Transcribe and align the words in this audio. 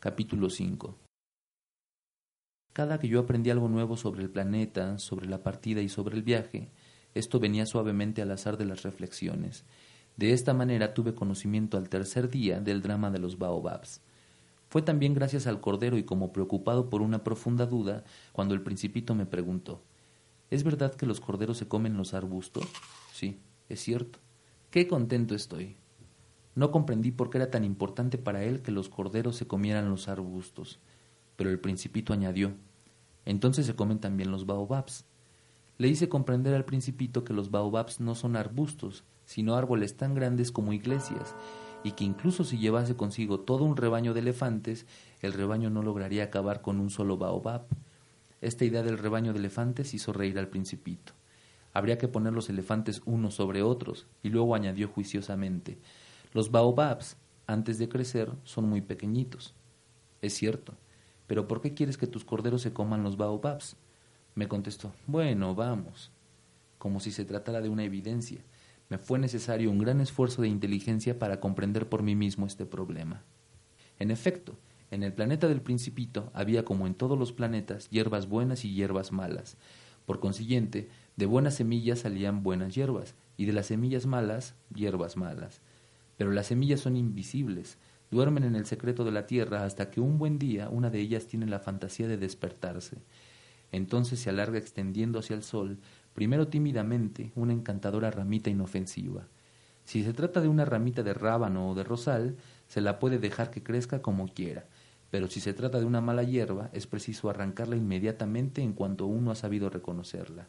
Capítulo 0.00 0.48
5 0.48 0.96
Cada 2.72 3.00
que 3.00 3.08
yo 3.08 3.18
aprendí 3.18 3.50
algo 3.50 3.68
nuevo 3.68 3.96
sobre 3.96 4.22
el 4.22 4.30
planeta, 4.30 4.96
sobre 4.98 5.26
la 5.26 5.42
partida 5.42 5.80
y 5.80 5.88
sobre 5.88 6.16
el 6.16 6.22
viaje, 6.22 6.70
esto 7.14 7.40
venía 7.40 7.66
suavemente 7.66 8.22
al 8.22 8.30
azar 8.30 8.56
de 8.58 8.64
las 8.64 8.84
reflexiones. 8.84 9.64
De 10.16 10.32
esta 10.32 10.54
manera 10.54 10.94
tuve 10.94 11.16
conocimiento 11.16 11.76
al 11.76 11.88
tercer 11.88 12.30
día 12.30 12.60
del 12.60 12.80
drama 12.80 13.10
de 13.10 13.18
los 13.18 13.38
baobabs. 13.38 14.00
Fue 14.68 14.82
también 14.82 15.14
gracias 15.14 15.48
al 15.48 15.60
cordero 15.60 15.98
y 15.98 16.04
como 16.04 16.32
preocupado 16.32 16.90
por 16.90 17.02
una 17.02 17.24
profunda 17.24 17.66
duda 17.66 18.04
cuando 18.30 18.54
el 18.54 18.62
principito 18.62 19.16
me 19.16 19.26
preguntó 19.26 19.82
¿Es 20.48 20.62
verdad 20.62 20.94
que 20.94 21.06
los 21.06 21.18
corderos 21.18 21.58
se 21.58 21.66
comen 21.66 21.96
los 21.96 22.14
arbustos? 22.14 22.68
Sí, 23.12 23.40
es 23.68 23.80
cierto. 23.80 24.20
Qué 24.70 24.86
contento 24.86 25.34
estoy. 25.34 25.76
No 26.58 26.72
comprendí 26.72 27.12
por 27.12 27.30
qué 27.30 27.38
era 27.38 27.52
tan 27.52 27.62
importante 27.62 28.18
para 28.18 28.42
él 28.42 28.62
que 28.62 28.72
los 28.72 28.88
corderos 28.88 29.36
se 29.36 29.46
comieran 29.46 29.90
los 29.90 30.08
arbustos, 30.08 30.80
pero 31.36 31.50
el 31.50 31.60
principito 31.60 32.12
añadió, 32.12 32.52
entonces 33.24 33.64
se 33.64 33.76
comen 33.76 34.00
también 34.00 34.32
los 34.32 34.44
baobabs. 34.44 35.04
Le 35.76 35.86
hice 35.86 36.08
comprender 36.08 36.56
al 36.56 36.64
principito 36.64 37.22
que 37.22 37.32
los 37.32 37.52
baobabs 37.52 38.00
no 38.00 38.16
son 38.16 38.34
arbustos, 38.34 39.04
sino 39.24 39.54
árboles 39.54 39.96
tan 39.96 40.16
grandes 40.16 40.50
como 40.50 40.72
iglesias, 40.72 41.36
y 41.84 41.92
que 41.92 42.02
incluso 42.02 42.42
si 42.42 42.58
llevase 42.58 42.96
consigo 42.96 43.38
todo 43.38 43.62
un 43.62 43.76
rebaño 43.76 44.12
de 44.12 44.18
elefantes, 44.18 44.84
el 45.22 45.34
rebaño 45.34 45.70
no 45.70 45.84
lograría 45.84 46.24
acabar 46.24 46.60
con 46.60 46.80
un 46.80 46.90
solo 46.90 47.18
baobab. 47.18 47.66
Esta 48.40 48.64
idea 48.64 48.82
del 48.82 48.98
rebaño 48.98 49.32
de 49.32 49.38
elefantes 49.38 49.94
hizo 49.94 50.12
reír 50.12 50.36
al 50.40 50.48
principito. 50.48 51.12
Habría 51.72 51.98
que 51.98 52.08
poner 52.08 52.32
los 52.32 52.48
elefantes 52.48 53.00
unos 53.04 53.34
sobre 53.34 53.62
otros, 53.62 54.08
y 54.24 54.30
luego 54.30 54.56
añadió 54.56 54.88
juiciosamente 54.88 55.78
los 56.32 56.50
baobabs, 56.50 57.16
antes 57.46 57.78
de 57.78 57.88
crecer, 57.88 58.32
son 58.44 58.68
muy 58.68 58.80
pequeñitos. 58.80 59.54
Es 60.20 60.34
cierto, 60.34 60.74
pero 61.26 61.48
¿por 61.48 61.60
qué 61.60 61.74
quieres 61.74 61.96
que 61.96 62.06
tus 62.06 62.24
corderos 62.24 62.62
se 62.62 62.72
coman 62.72 63.02
los 63.02 63.16
baobabs? 63.16 63.76
Me 64.34 64.48
contestó, 64.48 64.92
bueno, 65.06 65.54
vamos. 65.54 66.10
Como 66.78 67.00
si 67.00 67.10
se 67.10 67.24
tratara 67.24 67.60
de 67.60 67.68
una 67.68 67.84
evidencia. 67.84 68.40
Me 68.88 68.98
fue 68.98 69.18
necesario 69.18 69.70
un 69.70 69.78
gran 69.78 70.00
esfuerzo 70.00 70.42
de 70.42 70.48
inteligencia 70.48 71.18
para 71.18 71.40
comprender 71.40 71.88
por 71.88 72.02
mí 72.02 72.14
mismo 72.14 72.46
este 72.46 72.64
problema. 72.64 73.22
En 73.98 74.10
efecto, 74.10 74.56
en 74.90 75.02
el 75.02 75.12
planeta 75.12 75.48
del 75.48 75.60
principito 75.60 76.30
había, 76.32 76.64
como 76.64 76.86
en 76.86 76.94
todos 76.94 77.18
los 77.18 77.32
planetas, 77.32 77.90
hierbas 77.90 78.28
buenas 78.28 78.64
y 78.64 78.72
hierbas 78.72 79.12
malas. 79.12 79.56
Por 80.06 80.20
consiguiente, 80.20 80.88
de 81.16 81.26
buenas 81.26 81.56
semillas 81.56 82.00
salían 82.00 82.42
buenas 82.42 82.74
hierbas, 82.74 83.14
y 83.36 83.44
de 83.44 83.52
las 83.52 83.66
semillas 83.66 84.06
malas, 84.06 84.54
hierbas 84.74 85.16
malas. 85.16 85.60
Pero 86.18 86.32
las 86.32 86.48
semillas 86.48 86.80
son 86.80 86.96
invisibles, 86.96 87.78
duermen 88.10 88.44
en 88.44 88.56
el 88.56 88.66
secreto 88.66 89.04
de 89.04 89.12
la 89.12 89.26
tierra 89.26 89.64
hasta 89.64 89.90
que 89.90 90.00
un 90.02 90.18
buen 90.18 90.38
día 90.38 90.68
una 90.68 90.90
de 90.90 91.00
ellas 91.00 91.26
tiene 91.26 91.46
la 91.46 91.60
fantasía 91.60 92.08
de 92.08 92.18
despertarse. 92.18 92.98
Entonces 93.72 94.18
se 94.18 94.28
alarga 94.28 94.58
extendiendo 94.58 95.20
hacia 95.20 95.36
el 95.36 95.42
sol, 95.42 95.78
primero 96.14 96.48
tímidamente, 96.48 97.32
una 97.34 97.52
encantadora 97.52 98.10
ramita 98.10 98.50
inofensiva. 98.50 99.28
Si 99.84 100.02
se 100.04 100.12
trata 100.12 100.40
de 100.40 100.48
una 100.48 100.64
ramita 100.64 101.02
de 101.02 101.14
rábano 101.14 101.70
o 101.70 101.74
de 101.74 101.84
rosal, 101.84 102.36
se 102.66 102.80
la 102.80 102.98
puede 102.98 103.18
dejar 103.18 103.50
que 103.50 103.62
crezca 103.62 104.02
como 104.02 104.28
quiera, 104.28 104.66
pero 105.10 105.28
si 105.28 105.40
se 105.40 105.54
trata 105.54 105.78
de 105.78 105.86
una 105.86 106.00
mala 106.00 106.22
hierba, 106.22 106.68
es 106.72 106.86
preciso 106.86 107.30
arrancarla 107.30 107.76
inmediatamente 107.76 108.60
en 108.60 108.72
cuanto 108.72 109.06
uno 109.06 109.30
ha 109.30 109.34
sabido 109.34 109.70
reconocerla. 109.70 110.48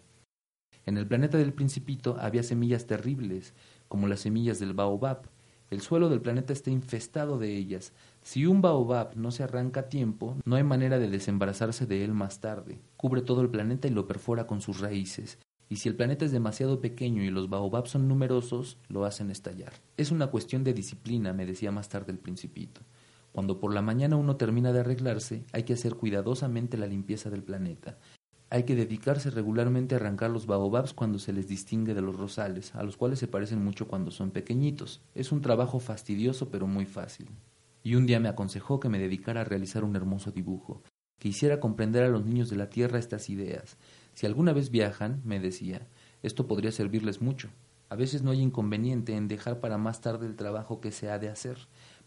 En 0.85 0.97
el 0.97 1.07
planeta 1.07 1.37
del 1.37 1.53
principito 1.53 2.17
había 2.19 2.43
semillas 2.43 2.87
terribles, 2.87 3.53
como 3.87 4.07
las 4.07 4.21
semillas 4.21 4.59
del 4.59 4.73
baobab, 4.73 5.27
el 5.69 5.81
suelo 5.81 6.09
del 6.09 6.21
planeta 6.21 6.51
está 6.51 6.71
infestado 6.71 7.37
de 7.37 7.55
ellas. 7.55 7.93
Si 8.23 8.45
un 8.45 8.61
baobab 8.61 9.15
no 9.15 9.31
se 9.31 9.43
arranca 9.43 9.81
a 9.81 9.89
tiempo, 9.89 10.35
no 10.45 10.55
hay 10.55 10.63
manera 10.63 10.97
de 10.97 11.09
desembarazarse 11.09 11.85
de 11.85 12.03
él 12.03 12.13
más 12.13 12.39
tarde. 12.39 12.79
Cubre 12.97 13.21
todo 13.21 13.41
el 13.41 13.49
planeta 13.49 13.87
y 13.87 13.91
lo 13.91 14.07
perfora 14.07 14.47
con 14.47 14.61
sus 14.61 14.79
raíces. 14.79 15.37
Y 15.69 15.75
si 15.75 15.87
el 15.87 15.95
planeta 15.95 16.25
es 16.25 16.31
demasiado 16.31 16.81
pequeño 16.81 17.21
y 17.21 17.29
los 17.29 17.49
baobabs 17.49 17.91
son 17.91 18.07
numerosos, 18.07 18.79
lo 18.87 19.05
hacen 19.05 19.29
estallar. 19.29 19.73
Es 19.97 20.09
una 20.09 20.27
cuestión 20.27 20.63
de 20.63 20.73
disciplina, 20.73 21.33
me 21.33 21.45
decía 21.45 21.71
más 21.71 21.89
tarde 21.89 22.11
el 22.11 22.17
principito. 22.17 22.81
Cuando 23.31 23.59
por 23.59 23.71
la 23.71 23.83
mañana 23.83 24.15
uno 24.15 24.37
termina 24.37 24.73
de 24.73 24.79
arreglarse, 24.79 25.45
hay 25.51 25.63
que 25.63 25.73
hacer 25.73 25.93
cuidadosamente 25.93 26.77
la 26.77 26.87
limpieza 26.87 27.29
del 27.29 27.43
planeta. 27.43 27.99
Hay 28.51 28.63
que 28.63 28.75
dedicarse 28.75 29.29
regularmente 29.29 29.93
a 29.93 29.99
arrancar 29.99 30.31
los 30.31 30.47
baobabs 30.47 30.93
cuando 30.93 31.19
se 31.19 31.33
les 31.33 31.47
distingue 31.47 31.93
de 31.93 32.01
los 32.01 32.15
rosales, 32.15 32.73
a 32.73 32.81
los 32.81 32.97
cuales 32.97 33.19
se 33.19 33.27
parecen 33.27 33.63
mucho 33.63 33.87
cuando 33.87 34.09
son 34.09 34.31
pequeñitos. 34.31 35.01
Es 35.13 35.31
un 35.31 35.41
trabajo 35.41 35.79
fastidioso 35.79 36.49
pero 36.49 36.65
muy 36.65 36.87
fácil. 36.87 37.27
Y 37.83 37.93
un 37.93 38.07
día 38.07 38.19
me 38.19 38.27
aconsejó 38.27 38.79
que 38.79 38.89
me 38.89 38.97
dedicara 38.97 39.41
a 39.41 39.43
realizar 39.43 39.83
un 39.83 39.95
hermoso 39.95 40.31
dibujo, 40.31 40.81
que 41.19 41.29
hiciera 41.29 41.59
comprender 41.59 42.03
a 42.03 42.09
los 42.09 42.25
niños 42.25 42.49
de 42.49 42.55
la 42.55 42.71
tierra 42.71 42.97
estas 42.97 43.29
ideas. 43.29 43.77
Si 44.15 44.25
alguna 44.25 44.51
vez 44.51 44.71
viajan, 44.71 45.21
me 45.23 45.39
decía, 45.39 45.87
esto 46.23 46.47
podría 46.47 46.71
servirles 46.71 47.21
mucho. 47.21 47.49
A 47.89 47.95
veces 47.95 48.23
no 48.23 48.31
hay 48.31 48.41
inconveniente 48.41 49.15
en 49.15 49.27
dejar 49.27 49.59
para 49.59 49.77
más 49.77 50.01
tarde 50.01 50.25
el 50.25 50.35
trabajo 50.35 50.81
que 50.81 50.91
se 50.91 51.11
ha 51.11 51.19
de 51.19 51.29
hacer, 51.29 51.57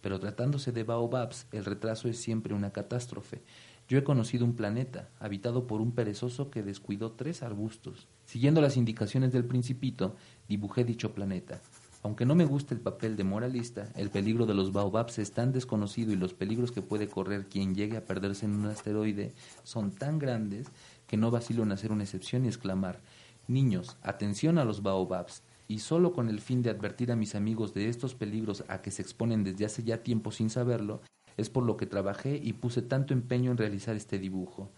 pero 0.00 0.18
tratándose 0.18 0.72
de 0.72 0.82
baobabs, 0.82 1.46
el 1.52 1.64
retraso 1.64 2.08
es 2.08 2.18
siempre 2.18 2.52
una 2.54 2.72
catástrofe, 2.72 3.42
yo 3.88 3.98
he 3.98 4.04
conocido 4.04 4.44
un 4.44 4.54
planeta, 4.54 5.10
habitado 5.18 5.66
por 5.66 5.80
un 5.80 5.92
perezoso 5.92 6.50
que 6.50 6.62
descuidó 6.62 7.12
tres 7.12 7.42
arbustos. 7.42 8.08
Siguiendo 8.24 8.60
las 8.60 8.76
indicaciones 8.76 9.32
del 9.32 9.44
principito, 9.44 10.16
dibujé 10.48 10.84
dicho 10.84 11.12
planeta. 11.14 11.60
Aunque 12.04 12.26
no 12.26 12.34
me 12.34 12.46
guste 12.46 12.74
el 12.74 12.80
papel 12.80 13.16
de 13.16 13.22
moralista, 13.22 13.88
el 13.94 14.10
peligro 14.10 14.44
de 14.44 14.54
los 14.54 14.72
baobabs 14.72 15.18
es 15.18 15.32
tan 15.32 15.52
desconocido 15.52 16.12
y 16.12 16.16
los 16.16 16.34
peligros 16.34 16.72
que 16.72 16.82
puede 16.82 17.06
correr 17.06 17.46
quien 17.46 17.74
llegue 17.76 17.96
a 17.96 18.04
perderse 18.04 18.44
en 18.44 18.56
un 18.56 18.66
asteroide 18.66 19.32
son 19.62 19.92
tan 19.92 20.18
grandes 20.18 20.66
que 21.06 21.16
no 21.16 21.30
vacilo 21.30 21.62
en 21.62 21.70
hacer 21.70 21.92
una 21.92 22.02
excepción 22.02 22.44
y 22.44 22.48
exclamar 22.48 23.00
Niños, 23.48 23.96
atención 24.02 24.58
a 24.58 24.64
los 24.64 24.82
baobabs. 24.82 25.42
Y 25.68 25.78
solo 25.78 26.12
con 26.12 26.28
el 26.28 26.40
fin 26.40 26.62
de 26.62 26.70
advertir 26.70 27.12
a 27.12 27.16
mis 27.16 27.34
amigos 27.34 27.72
de 27.72 27.88
estos 27.88 28.14
peligros 28.14 28.64
a 28.68 28.82
que 28.82 28.90
se 28.90 29.02
exponen 29.02 29.42
desde 29.42 29.64
hace 29.64 29.82
ya 29.82 30.02
tiempo 30.02 30.30
sin 30.30 30.50
saberlo, 30.50 31.00
es 31.36 31.50
por 31.50 31.64
lo 31.64 31.76
que 31.76 31.86
trabajé 31.86 32.40
y 32.42 32.52
puse 32.54 32.82
tanto 32.82 33.14
empeño 33.14 33.50
en 33.50 33.56
realizar 33.56 33.96
este 33.96 34.18
dibujo. 34.18 34.70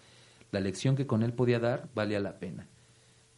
La 0.50 0.60
lección 0.60 0.96
que 0.96 1.06
con 1.06 1.22
él 1.22 1.32
podía 1.32 1.58
dar 1.58 1.88
valía 1.94 2.20
la 2.20 2.38
pena. 2.38 2.68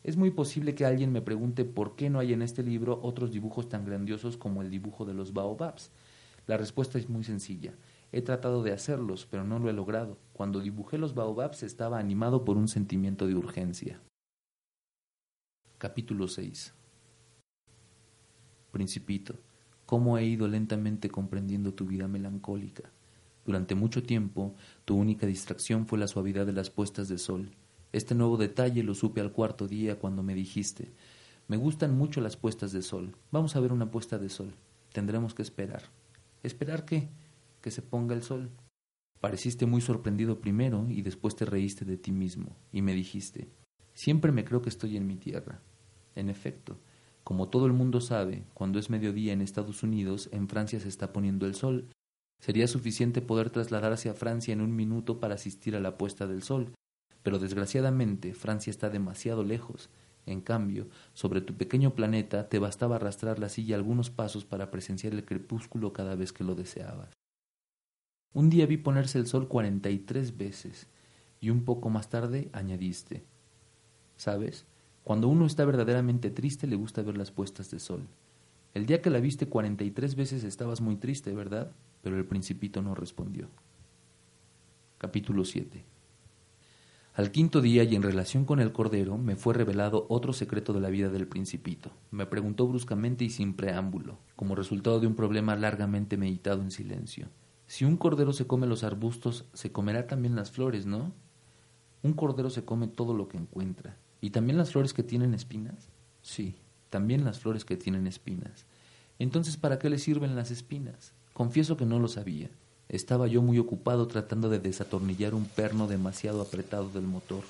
Es 0.02 0.16
muy 0.16 0.30
posible 0.30 0.74
que 0.74 0.84
alguien 0.84 1.10
me 1.12 1.22
pregunte 1.22 1.64
por 1.64 1.96
qué 1.96 2.10
no 2.10 2.20
hay 2.20 2.32
en 2.32 2.42
este 2.42 2.62
libro 2.62 3.00
otros 3.02 3.32
dibujos 3.32 3.68
tan 3.68 3.84
grandiosos 3.84 4.36
como 4.36 4.62
el 4.62 4.70
dibujo 4.70 5.04
de 5.04 5.14
los 5.14 5.32
baobabs. 5.32 5.90
La 6.46 6.56
respuesta 6.56 6.98
es 6.98 7.08
muy 7.08 7.24
sencilla. 7.24 7.74
He 8.12 8.22
tratado 8.22 8.62
de 8.62 8.72
hacerlos, 8.72 9.26
pero 9.28 9.42
no 9.42 9.58
lo 9.58 9.68
he 9.68 9.72
logrado. 9.72 10.16
Cuando 10.32 10.60
dibujé 10.60 10.96
los 10.96 11.14
baobabs 11.14 11.64
estaba 11.64 11.98
animado 11.98 12.44
por 12.44 12.56
un 12.56 12.68
sentimiento 12.68 13.26
de 13.26 13.34
urgencia. 13.34 14.00
Capítulo 15.78 16.28
6 16.28 16.72
Principito, 18.70 19.34
cómo 19.86 20.18
he 20.18 20.24
ido 20.24 20.46
lentamente 20.46 21.08
comprendiendo 21.08 21.74
tu 21.74 21.86
vida 21.86 22.06
melancólica. 22.06 22.92
Durante 23.46 23.76
mucho 23.76 24.02
tiempo, 24.02 24.56
tu 24.84 24.96
única 24.96 25.26
distracción 25.26 25.86
fue 25.86 25.98
la 25.98 26.08
suavidad 26.08 26.46
de 26.46 26.52
las 26.52 26.68
puestas 26.68 27.08
de 27.08 27.16
sol. 27.16 27.52
Este 27.92 28.16
nuevo 28.16 28.36
detalle 28.36 28.82
lo 28.82 28.94
supe 28.94 29.20
al 29.20 29.32
cuarto 29.32 29.68
día 29.68 30.00
cuando 30.00 30.24
me 30.24 30.34
dijiste, 30.34 30.92
me 31.46 31.56
gustan 31.56 31.96
mucho 31.96 32.20
las 32.20 32.36
puestas 32.36 32.72
de 32.72 32.82
sol. 32.82 33.16
Vamos 33.30 33.54
a 33.54 33.60
ver 33.60 33.72
una 33.72 33.88
puesta 33.88 34.18
de 34.18 34.28
sol. 34.28 34.52
Tendremos 34.92 35.32
que 35.32 35.42
esperar. 35.42 35.84
¿Esperar 36.42 36.84
qué? 36.84 37.08
Que 37.60 37.70
se 37.70 37.82
ponga 37.82 38.16
el 38.16 38.24
sol. 38.24 38.50
Pareciste 39.20 39.64
muy 39.64 39.80
sorprendido 39.80 40.40
primero 40.40 40.86
y 40.90 41.02
después 41.02 41.36
te 41.36 41.44
reíste 41.44 41.84
de 41.84 41.96
ti 41.96 42.10
mismo 42.10 42.56
y 42.72 42.82
me 42.82 42.94
dijiste, 42.94 43.48
siempre 43.94 44.32
me 44.32 44.44
creo 44.44 44.60
que 44.60 44.68
estoy 44.68 44.96
en 44.96 45.06
mi 45.06 45.16
tierra. 45.16 45.62
En 46.16 46.28
efecto, 46.30 46.78
como 47.22 47.48
todo 47.48 47.66
el 47.66 47.72
mundo 47.72 48.00
sabe, 48.00 48.44
cuando 48.54 48.80
es 48.80 48.90
mediodía 48.90 49.32
en 49.32 49.40
Estados 49.40 49.84
Unidos, 49.84 50.28
en 50.32 50.48
Francia 50.48 50.80
se 50.80 50.88
está 50.88 51.12
poniendo 51.12 51.46
el 51.46 51.54
sol 51.54 51.88
Sería 52.40 52.68
suficiente 52.68 53.22
poder 53.22 53.50
trasladarse 53.50 54.08
a 54.08 54.14
Francia 54.14 54.52
en 54.52 54.60
un 54.60 54.74
minuto 54.76 55.20
para 55.20 55.34
asistir 55.34 55.74
a 55.74 55.80
la 55.80 55.98
puesta 55.98 56.26
del 56.26 56.42
sol, 56.42 56.72
pero 57.22 57.38
desgraciadamente 57.38 58.34
Francia 58.34 58.70
está 58.70 58.88
demasiado 58.88 59.42
lejos. 59.42 59.90
En 60.26 60.40
cambio, 60.40 60.88
sobre 61.14 61.40
tu 61.40 61.54
pequeño 61.54 61.94
planeta 61.94 62.48
te 62.48 62.58
bastaba 62.58 62.96
arrastrar 62.96 63.38
la 63.38 63.48
silla 63.48 63.76
algunos 63.76 64.10
pasos 64.10 64.44
para 64.44 64.70
presenciar 64.70 65.12
el 65.14 65.24
crepúsculo 65.24 65.92
cada 65.92 66.14
vez 66.16 66.32
que 66.32 66.44
lo 66.44 66.54
deseabas. 66.54 67.10
Un 68.32 68.50
día 68.50 68.66
vi 68.66 68.76
ponerse 68.76 69.18
el 69.18 69.26
sol 69.26 69.48
cuarenta 69.48 69.88
y 69.88 69.98
tres 69.98 70.36
veces, 70.36 70.88
y 71.40 71.50
un 71.50 71.64
poco 71.64 71.90
más 71.90 72.10
tarde 72.10 72.50
añadiste. 72.52 73.24
¿Sabes? 74.16 74.66
Cuando 75.04 75.28
uno 75.28 75.46
está 75.46 75.64
verdaderamente 75.64 76.30
triste 76.30 76.66
le 76.66 76.76
gusta 76.76 77.02
ver 77.02 77.16
las 77.16 77.30
puestas 77.30 77.70
de 77.70 77.78
sol. 77.78 78.08
El 78.74 78.86
día 78.86 79.00
que 79.00 79.10
la 79.10 79.20
viste 79.20 79.48
cuarenta 79.48 79.84
y 79.84 79.90
tres 79.90 80.16
veces 80.16 80.44
estabas 80.44 80.80
muy 80.80 80.96
triste, 80.96 81.32
¿verdad? 81.32 81.72
Pero 82.06 82.18
el 82.18 82.24
principito 82.24 82.82
no 82.82 82.94
respondió. 82.94 83.48
Capítulo 84.96 85.44
7 85.44 85.84
Al 87.14 87.32
quinto 87.32 87.60
día 87.60 87.82
y 87.82 87.96
en 87.96 88.02
relación 88.04 88.44
con 88.44 88.60
el 88.60 88.70
cordero 88.70 89.18
me 89.18 89.34
fue 89.34 89.54
revelado 89.54 90.06
otro 90.08 90.32
secreto 90.32 90.72
de 90.72 90.78
la 90.78 90.88
vida 90.88 91.08
del 91.08 91.26
principito. 91.26 91.90
Me 92.12 92.24
preguntó 92.26 92.68
bruscamente 92.68 93.24
y 93.24 93.30
sin 93.30 93.54
preámbulo, 93.54 94.20
como 94.36 94.54
resultado 94.54 95.00
de 95.00 95.08
un 95.08 95.16
problema 95.16 95.56
largamente 95.56 96.16
meditado 96.16 96.62
en 96.62 96.70
silencio. 96.70 97.26
Si 97.66 97.84
un 97.84 97.96
cordero 97.96 98.32
se 98.32 98.46
come 98.46 98.68
los 98.68 98.84
arbustos, 98.84 99.46
se 99.52 99.72
comerá 99.72 100.06
también 100.06 100.36
las 100.36 100.52
flores, 100.52 100.86
¿no? 100.86 101.12
Un 102.04 102.12
cordero 102.12 102.50
se 102.50 102.64
come 102.64 102.86
todo 102.86 103.14
lo 103.14 103.26
que 103.26 103.36
encuentra. 103.36 103.96
¿Y 104.20 104.30
también 104.30 104.58
las 104.58 104.70
flores 104.70 104.94
que 104.94 105.02
tienen 105.02 105.34
espinas? 105.34 105.88
Sí, 106.22 106.54
también 106.88 107.24
las 107.24 107.40
flores 107.40 107.64
que 107.64 107.76
tienen 107.76 108.06
espinas. 108.06 108.64
Entonces, 109.18 109.56
¿para 109.56 109.80
qué 109.80 109.90
le 109.90 109.98
sirven 109.98 110.36
las 110.36 110.52
espinas? 110.52 111.16
Confieso 111.36 111.76
que 111.76 111.84
no 111.84 111.98
lo 111.98 112.08
sabía. 112.08 112.48
Estaba 112.88 113.26
yo 113.26 113.42
muy 113.42 113.58
ocupado 113.58 114.08
tratando 114.08 114.48
de 114.48 114.58
desatornillar 114.58 115.34
un 115.34 115.44
perno 115.44 115.86
demasiado 115.86 116.40
apretado 116.40 116.88
del 116.88 117.02
motor. 117.02 117.42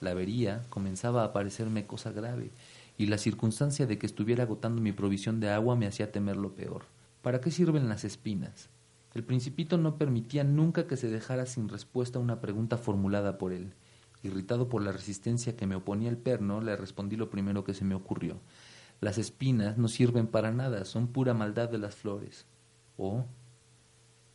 La 0.00 0.10
avería 0.10 0.64
comenzaba 0.70 1.22
a 1.22 1.32
parecerme 1.32 1.86
cosa 1.86 2.10
grave, 2.10 2.50
y 2.98 3.06
la 3.06 3.18
circunstancia 3.18 3.86
de 3.86 3.96
que 3.96 4.06
estuviera 4.06 4.42
agotando 4.42 4.82
mi 4.82 4.90
provisión 4.90 5.38
de 5.38 5.50
agua 5.50 5.76
me 5.76 5.86
hacía 5.86 6.10
temer 6.10 6.36
lo 6.36 6.56
peor. 6.56 6.82
¿Para 7.22 7.40
qué 7.40 7.52
sirven 7.52 7.88
las 7.88 8.02
espinas? 8.02 8.70
El 9.14 9.22
principito 9.22 9.78
no 9.78 9.98
permitía 9.98 10.42
nunca 10.42 10.88
que 10.88 10.96
se 10.96 11.08
dejara 11.08 11.46
sin 11.46 11.68
respuesta 11.68 12.18
una 12.18 12.40
pregunta 12.40 12.76
formulada 12.76 13.38
por 13.38 13.52
él. 13.52 13.72
Irritado 14.24 14.68
por 14.68 14.82
la 14.82 14.90
resistencia 14.90 15.54
que 15.54 15.68
me 15.68 15.76
oponía 15.76 16.10
el 16.10 16.18
perno, 16.18 16.60
le 16.60 16.74
respondí 16.74 17.14
lo 17.14 17.30
primero 17.30 17.62
que 17.62 17.74
se 17.74 17.84
me 17.84 17.94
ocurrió. 17.94 18.40
Las 19.00 19.16
espinas 19.16 19.78
no 19.78 19.86
sirven 19.86 20.26
para 20.26 20.50
nada, 20.50 20.84
son 20.84 21.06
pura 21.06 21.34
maldad 21.34 21.68
de 21.68 21.78
las 21.78 21.94
flores. 21.94 22.46
Oh. 22.96 23.24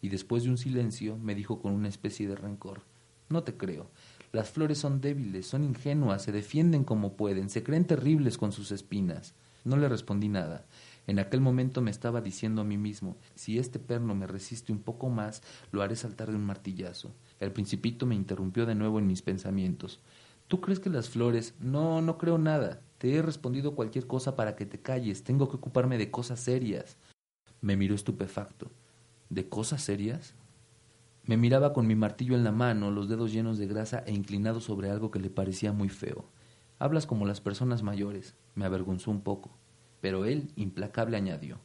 Y 0.01 0.09
después 0.09 0.43
de 0.43 0.49
un 0.49 0.57
silencio 0.57 1.17
me 1.17 1.35
dijo 1.35 1.61
con 1.61 1.73
una 1.73 1.87
especie 1.87 2.27
de 2.27 2.35
rencor 2.35 2.83
No 3.29 3.43
te 3.43 3.57
creo. 3.57 3.89
Las 4.31 4.49
flores 4.49 4.77
son 4.77 5.01
débiles, 5.01 5.47
son 5.47 5.63
ingenuas, 5.63 6.23
se 6.23 6.31
defienden 6.31 6.83
como 6.83 7.15
pueden, 7.15 7.49
se 7.49 7.63
creen 7.63 7.85
terribles 7.85 8.37
con 8.37 8.51
sus 8.51 8.71
espinas. 8.71 9.35
No 9.63 9.77
le 9.77 9.89
respondí 9.89 10.27
nada. 10.29 10.65
En 11.07 11.19
aquel 11.19 11.39
momento 11.39 11.81
me 11.81 11.91
estaba 11.91 12.21
diciendo 12.21 12.61
a 12.61 12.65
mí 12.65 12.77
mismo, 12.77 13.17
si 13.35 13.57
este 13.57 13.79
perno 13.79 14.13
me 14.15 14.27
resiste 14.27 14.73
un 14.73 14.79
poco 14.79 15.09
más, 15.09 15.41
lo 15.71 15.81
haré 15.81 15.95
saltar 15.95 16.29
de 16.29 16.35
un 16.35 16.45
martillazo. 16.45 17.13
El 17.39 17.53
principito 17.53 18.05
me 18.05 18.15
interrumpió 18.15 18.65
de 18.65 18.75
nuevo 18.75 18.99
en 18.99 19.07
mis 19.07 19.21
pensamientos. 19.21 20.01
¿Tú 20.47 20.61
crees 20.61 20.79
que 20.79 20.89
las 20.89 21.09
flores? 21.09 21.53
No, 21.59 22.01
no 22.01 22.17
creo 22.17 22.37
nada. 22.37 22.81
Te 22.97 23.15
he 23.15 23.21
respondido 23.21 23.75
cualquier 23.75 24.07
cosa 24.07 24.35
para 24.35 24.55
que 24.55 24.65
te 24.65 24.81
calles. 24.81 25.23
Tengo 25.23 25.49
que 25.49 25.57
ocuparme 25.57 25.97
de 25.97 26.11
cosas 26.11 26.39
serias. 26.39 26.97
Me 27.61 27.75
miró 27.75 27.95
estupefacto. 27.95 28.71
¿De 29.29 29.49
cosas 29.49 29.81
serias? 29.81 30.35
Me 31.23 31.37
miraba 31.37 31.73
con 31.73 31.87
mi 31.87 31.95
martillo 31.95 32.35
en 32.35 32.43
la 32.43 32.51
mano, 32.51 32.91
los 32.91 33.09
dedos 33.09 33.33
llenos 33.33 33.57
de 33.57 33.67
grasa 33.67 34.03
e 34.05 34.13
inclinado 34.13 34.61
sobre 34.61 34.89
algo 34.89 35.11
que 35.11 35.19
le 35.19 35.29
parecía 35.29 35.73
muy 35.73 35.89
feo. 35.89 36.25
Hablas 36.79 37.05
como 37.05 37.25
las 37.25 37.41
personas 37.41 37.83
mayores. 37.83 38.35
Me 38.55 38.65
avergonzó 38.65 39.11
un 39.11 39.21
poco. 39.21 39.51
Pero 39.99 40.25
él, 40.25 40.51
implacable, 40.55 41.17
añadió 41.17 41.57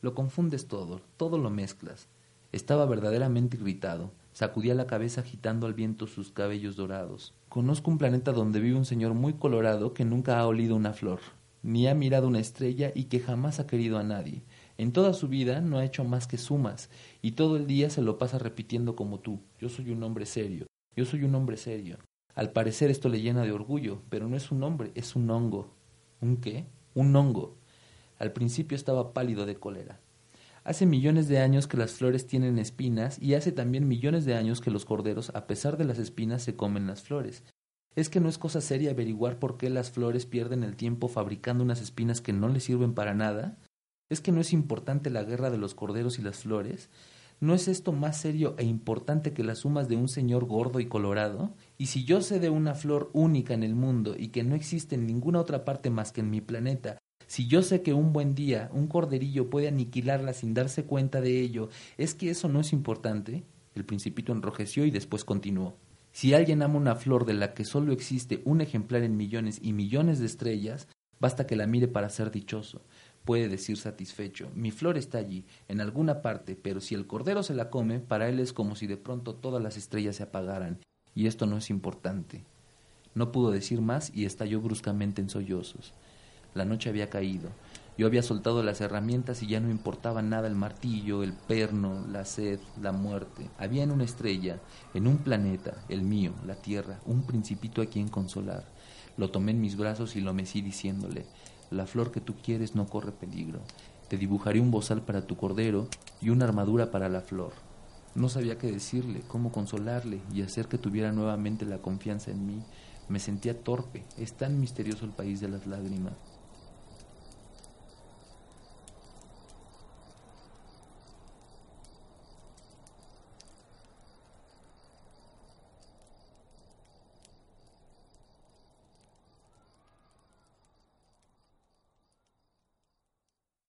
Lo 0.00 0.14
confundes 0.14 0.68
todo, 0.68 1.02
todo 1.16 1.36
lo 1.36 1.50
mezclas. 1.50 2.08
Estaba 2.52 2.86
verdaderamente 2.86 3.56
irritado. 3.56 4.12
Sacudía 4.32 4.74
la 4.74 4.86
cabeza 4.86 5.20
agitando 5.22 5.66
al 5.66 5.74
viento 5.74 6.06
sus 6.06 6.30
cabellos 6.30 6.76
dorados. 6.76 7.34
Conozco 7.48 7.90
un 7.90 7.98
planeta 7.98 8.32
donde 8.32 8.60
vive 8.60 8.78
un 8.78 8.86
señor 8.86 9.12
muy 9.14 9.34
colorado 9.34 9.92
que 9.92 10.04
nunca 10.06 10.38
ha 10.38 10.46
olido 10.46 10.74
una 10.74 10.94
flor, 10.94 11.20
ni 11.62 11.86
ha 11.86 11.94
mirado 11.94 12.28
una 12.28 12.38
estrella 12.38 12.92
y 12.94 13.04
que 13.04 13.20
jamás 13.20 13.60
ha 13.60 13.66
querido 13.66 13.98
a 13.98 14.02
nadie. 14.02 14.42
En 14.78 14.92
toda 14.92 15.12
su 15.12 15.28
vida 15.28 15.60
no 15.60 15.78
ha 15.78 15.84
hecho 15.84 16.04
más 16.04 16.26
que 16.26 16.38
sumas, 16.38 16.90
y 17.20 17.32
todo 17.32 17.56
el 17.56 17.66
día 17.66 17.90
se 17.90 18.02
lo 18.02 18.18
pasa 18.18 18.38
repitiendo 18.38 18.96
como 18.96 19.20
tú. 19.20 19.40
Yo 19.58 19.68
soy 19.68 19.90
un 19.90 20.02
hombre 20.02 20.26
serio, 20.26 20.66
yo 20.96 21.04
soy 21.04 21.24
un 21.24 21.34
hombre 21.34 21.56
serio. 21.56 21.98
Al 22.34 22.52
parecer 22.52 22.90
esto 22.90 23.08
le 23.08 23.20
llena 23.20 23.42
de 23.42 23.52
orgullo, 23.52 24.02
pero 24.08 24.28
no 24.28 24.36
es 24.36 24.50
un 24.50 24.62
hombre, 24.62 24.92
es 24.94 25.16
un 25.16 25.30
hongo. 25.30 25.74
¿Un 26.20 26.38
qué? 26.38 26.66
Un 26.94 27.14
hongo. 27.14 27.56
Al 28.18 28.32
principio 28.32 28.76
estaba 28.76 29.12
pálido 29.12 29.44
de 29.44 29.56
cólera. 29.56 30.00
Hace 30.64 30.86
millones 30.86 31.28
de 31.28 31.40
años 31.40 31.66
que 31.66 31.76
las 31.76 31.92
flores 31.92 32.26
tienen 32.26 32.58
espinas 32.58 33.20
y 33.20 33.34
hace 33.34 33.50
también 33.50 33.88
millones 33.88 34.24
de 34.24 34.34
años 34.34 34.60
que 34.60 34.70
los 34.70 34.84
corderos, 34.84 35.30
a 35.34 35.46
pesar 35.46 35.76
de 35.76 35.84
las 35.84 35.98
espinas, 35.98 36.42
se 36.42 36.54
comen 36.54 36.86
las 36.86 37.02
flores. 37.02 37.42
¿Es 37.96 38.08
que 38.08 38.20
no 38.20 38.28
es 38.28 38.38
cosa 38.38 38.60
seria 38.60 38.92
averiguar 38.92 39.38
por 39.38 39.56
qué 39.58 39.68
las 39.68 39.90
flores 39.90 40.24
pierden 40.24 40.62
el 40.62 40.76
tiempo 40.76 41.08
fabricando 41.08 41.64
unas 41.64 41.82
espinas 41.82 42.20
que 42.20 42.32
no 42.32 42.48
les 42.48 42.64
sirven 42.64 42.94
para 42.94 43.12
nada? 43.12 43.58
¿Es 44.12 44.20
que 44.20 44.30
no 44.30 44.42
es 44.42 44.52
importante 44.52 45.08
la 45.08 45.24
guerra 45.24 45.48
de 45.48 45.56
los 45.56 45.74
corderos 45.74 46.18
y 46.18 46.22
las 46.22 46.40
flores? 46.40 46.90
¿No 47.40 47.54
es 47.54 47.66
esto 47.66 47.92
más 47.92 48.20
serio 48.20 48.54
e 48.58 48.64
importante 48.64 49.32
que 49.32 49.42
las 49.42 49.60
sumas 49.60 49.88
de 49.88 49.96
un 49.96 50.06
señor 50.06 50.44
gordo 50.44 50.80
y 50.80 50.84
colorado? 50.84 51.54
Y 51.78 51.86
si 51.86 52.04
yo 52.04 52.20
sé 52.20 52.38
de 52.38 52.50
una 52.50 52.74
flor 52.74 53.08
única 53.14 53.54
en 53.54 53.62
el 53.62 53.74
mundo 53.74 54.14
y 54.14 54.28
que 54.28 54.44
no 54.44 54.54
existe 54.54 54.96
en 54.96 55.06
ninguna 55.06 55.40
otra 55.40 55.64
parte 55.64 55.88
más 55.88 56.12
que 56.12 56.20
en 56.20 56.28
mi 56.28 56.42
planeta, 56.42 56.98
si 57.26 57.46
yo 57.48 57.62
sé 57.62 57.80
que 57.80 57.94
un 57.94 58.12
buen 58.12 58.34
día 58.34 58.68
un 58.74 58.86
corderillo 58.86 59.48
puede 59.48 59.68
aniquilarla 59.68 60.34
sin 60.34 60.52
darse 60.52 60.84
cuenta 60.84 61.22
de 61.22 61.40
ello, 61.40 61.70
¿es 61.96 62.14
que 62.14 62.28
eso 62.28 62.48
no 62.48 62.60
es 62.60 62.74
importante? 62.74 63.44
El 63.74 63.86
principito 63.86 64.32
enrojeció 64.32 64.84
y 64.84 64.90
después 64.90 65.24
continuó. 65.24 65.78
Si 66.12 66.34
alguien 66.34 66.60
ama 66.60 66.76
una 66.76 66.96
flor 66.96 67.24
de 67.24 67.32
la 67.32 67.54
que 67.54 67.64
solo 67.64 67.94
existe 67.94 68.42
un 68.44 68.60
ejemplar 68.60 69.04
en 69.04 69.16
millones 69.16 69.58
y 69.62 69.72
millones 69.72 70.18
de 70.18 70.26
estrellas, 70.26 70.86
basta 71.22 71.46
que 71.46 71.56
la 71.56 71.68
mire 71.68 71.86
para 71.88 72.10
ser 72.10 72.30
dichoso. 72.30 72.82
Puede 73.24 73.48
decir 73.48 73.76
satisfecho, 73.76 74.50
mi 74.54 74.72
flor 74.72 74.98
está 74.98 75.18
allí, 75.18 75.44
en 75.68 75.80
alguna 75.80 76.22
parte, 76.22 76.56
pero 76.56 76.80
si 76.80 76.96
el 76.96 77.06
cordero 77.06 77.44
se 77.44 77.54
la 77.54 77.70
come, 77.70 78.00
para 78.00 78.28
él 78.28 78.40
es 78.40 78.52
como 78.52 78.74
si 78.74 78.88
de 78.88 78.96
pronto 78.96 79.36
todas 79.36 79.62
las 79.62 79.76
estrellas 79.76 80.16
se 80.16 80.24
apagaran, 80.24 80.80
y 81.14 81.26
esto 81.26 81.46
no 81.46 81.56
es 81.58 81.70
importante. 81.70 82.44
No 83.14 83.30
pudo 83.30 83.52
decir 83.52 83.80
más 83.80 84.10
y 84.14 84.24
estalló 84.24 84.60
bruscamente 84.60 85.20
en 85.20 85.28
sollozos. 85.28 85.92
La 86.54 86.64
noche 86.64 86.88
había 86.88 87.10
caído. 87.10 87.50
Yo 87.96 88.06
había 88.06 88.22
soltado 88.22 88.62
las 88.62 88.80
herramientas 88.80 89.42
y 89.42 89.46
ya 89.46 89.60
no 89.60 89.70
importaba 89.70 90.22
nada 90.22 90.48
el 90.48 90.54
martillo, 90.54 91.22
el 91.22 91.34
perno, 91.34 92.04
la 92.08 92.24
sed, 92.24 92.58
la 92.80 92.90
muerte. 92.90 93.50
Había 93.58 93.82
en 93.84 93.90
una 93.90 94.04
estrella, 94.04 94.60
en 94.94 95.06
un 95.06 95.18
planeta, 95.18 95.84
el 95.88 96.02
mío, 96.02 96.32
la 96.46 96.54
Tierra, 96.54 97.00
un 97.04 97.26
principito 97.26 97.82
a 97.82 97.86
quien 97.86 98.08
consolar. 98.08 98.64
Lo 99.18 99.30
tomé 99.30 99.52
en 99.52 99.60
mis 99.60 99.76
brazos 99.76 100.16
y 100.16 100.22
lo 100.22 100.32
mecí 100.32 100.62
diciéndole, 100.62 101.26
la 101.72 101.86
flor 101.86 102.12
que 102.12 102.20
tú 102.20 102.34
quieres 102.42 102.74
no 102.74 102.86
corre 102.86 103.12
peligro. 103.12 103.60
Te 104.08 104.18
dibujaré 104.18 104.60
un 104.60 104.70
bozal 104.70 105.02
para 105.02 105.26
tu 105.26 105.36
cordero 105.36 105.88
y 106.20 106.30
una 106.30 106.44
armadura 106.44 106.90
para 106.90 107.08
la 107.08 107.22
flor. 107.22 107.52
No 108.14 108.28
sabía 108.28 108.58
qué 108.58 108.70
decirle, 108.70 109.22
cómo 109.26 109.52
consolarle 109.52 110.20
y 110.34 110.42
hacer 110.42 110.68
que 110.68 110.78
tuviera 110.78 111.12
nuevamente 111.12 111.64
la 111.64 111.78
confianza 111.78 112.30
en 112.30 112.46
mí. 112.46 112.62
Me 113.08 113.18
sentía 113.18 113.58
torpe. 113.58 114.04
Es 114.18 114.34
tan 114.34 114.60
misterioso 114.60 115.06
el 115.06 115.12
país 115.12 115.40
de 115.40 115.48
las 115.48 115.66
lágrimas. 115.66 116.12